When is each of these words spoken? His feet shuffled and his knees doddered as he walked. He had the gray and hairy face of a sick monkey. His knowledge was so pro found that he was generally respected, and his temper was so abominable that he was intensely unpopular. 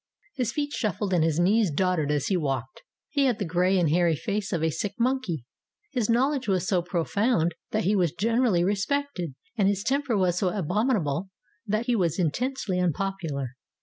His 0.33 0.51
feet 0.51 0.73
shuffled 0.73 1.13
and 1.13 1.23
his 1.23 1.39
knees 1.39 1.69
doddered 1.69 2.09
as 2.09 2.25
he 2.25 2.35
walked. 2.35 2.81
He 3.11 3.25
had 3.25 3.37
the 3.37 3.45
gray 3.45 3.77
and 3.77 3.91
hairy 3.91 4.15
face 4.15 4.51
of 4.51 4.63
a 4.63 4.71
sick 4.71 4.95
monkey. 4.97 5.45
His 5.91 6.09
knowledge 6.09 6.47
was 6.47 6.67
so 6.67 6.81
pro 6.81 7.03
found 7.03 7.53
that 7.69 7.83
he 7.83 7.95
was 7.95 8.11
generally 8.11 8.63
respected, 8.63 9.35
and 9.55 9.67
his 9.67 9.83
temper 9.83 10.17
was 10.17 10.39
so 10.39 10.49
abominable 10.49 11.29
that 11.67 11.85
he 11.85 11.95
was 11.95 12.17
intensely 12.17 12.79
unpopular. 12.79 13.51